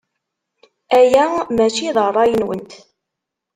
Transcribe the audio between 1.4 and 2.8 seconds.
maci d ṛṛay-nwent.